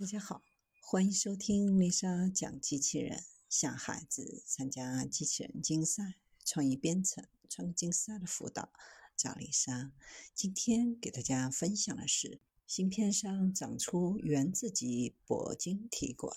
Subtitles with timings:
[0.00, 0.42] 大家好，
[0.80, 3.22] 欢迎收听丽莎讲机器人。
[3.50, 8.72] 想孩子参加机器人竞赛、创意编程、创客竞赛的辅导，
[9.14, 9.92] 找丽莎。
[10.34, 16.34] 今天给大家分享的是，芯片上长出原子级铂晶体管。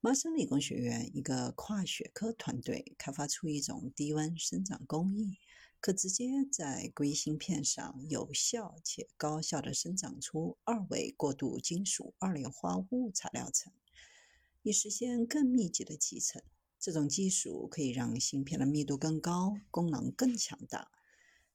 [0.00, 5.38] 麻省理工学院一个跨学科团队开发出一种低温生长工艺。
[5.80, 13.72] 可直接在硅芯片上有效且高效地生长出二维过渡金属二硫化物材料层，
[14.62, 16.42] 以实现更密集的集成。
[16.78, 20.90] 这种技术可以让芯片的密度更高，功能更强大。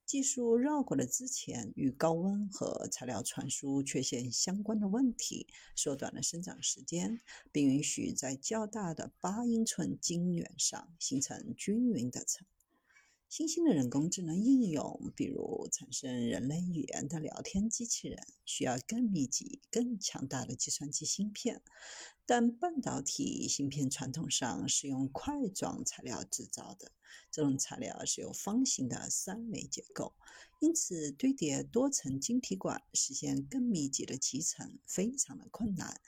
[0.03, 12.45] 技术绕过了之前与高温和材料传输缺陷相关的问题，缩短了生长时间，并允许在较大的八英寸晶圆上形成均匀的层。
[13.31, 21.61] 新兴的人工智能应用，比如产生人类语言的聊天机器人，需要更密集、更强大的计算机芯片。
[22.25, 26.91] 但半导体芯片传统上是用块状材料制造的，
[27.31, 30.13] 这种材料是由方形的三维结构，
[30.59, 36.01] 因此堆叠多层晶体管实现更密集的集成非常的困难。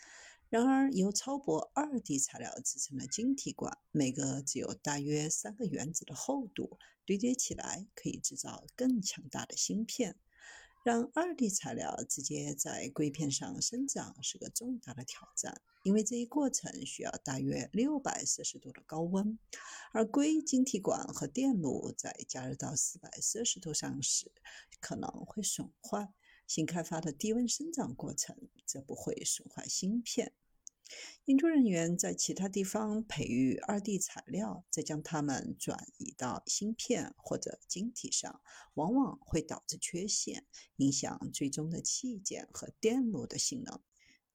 [0.53, 10.15] 然而，由超薄二 D 材料制成的晶体管，每个只有大约三个原子的厚度，堆叠起来可以制造更强大的芯片。
[10.83, 19.39] 让二 D 材料直接在硅片上生长是个重大的挑战，因为这一过程需要大约六百摄氏度的高温，
[19.91, 24.31] 而硅晶体管和电路在加热到四百摄氏度上时
[24.79, 26.13] 可能会损坏。
[26.45, 30.31] 新开发的低温生长过程则不会损坏芯片。
[31.25, 38.41] 研究人员在其他地方培育二 D 材料，再将它们转移到芯片或者晶体上，
[38.73, 40.45] 往往会导致缺陷，
[40.77, 43.79] 影响最终的器件和电路的性能。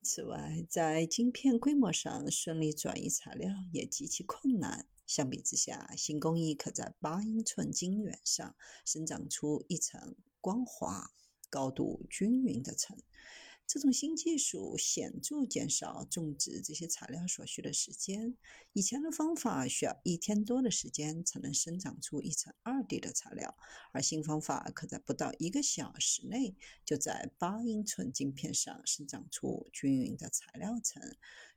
[0.02, 4.88] 此外，在晶片规模上顺利转移材料也极其困难。
[5.06, 11.10] 相比之下，新工艺可在八英寸晶圆上生长出一层光滑、
[11.50, 12.96] 高度均匀的层。
[13.68, 18.34] 这种新技术显著减少种植这些材料所需的时间。
[18.72, 23.54] 以前的方法需要一天多的时间才能生长出一层二 D 的材料，
[23.92, 31.02] 而新方法可在不到一个小时内就在八英寸晶片上生长出均匀的材料层。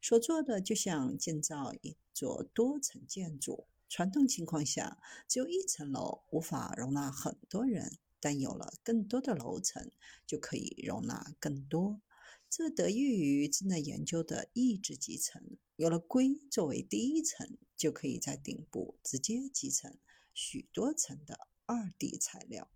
[0.01, 3.67] 所做的就像建造一座多层建筑。
[3.87, 4.97] 传统情况下，
[5.29, 7.99] 只有一层楼无法容纳很多人。
[8.21, 9.91] 但有了更多的楼层，
[10.25, 12.01] 就可以容纳更多。
[12.49, 15.57] 这得益于正在研究的抑制集成。
[15.75, 19.97] 有了硅作为第一层，就可以在顶部直接集成
[20.33, 22.71] 许多层的二 D 材料。